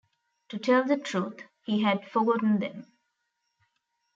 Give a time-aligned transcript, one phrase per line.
[0.49, 2.91] To tell the truth— he had forgotten them.